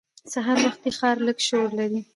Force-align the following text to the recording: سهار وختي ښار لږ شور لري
سهار 0.33 0.57
وختي 0.65 0.89
ښار 0.97 1.15
لږ 1.27 1.37
شور 1.47 1.69
لري 1.79 2.01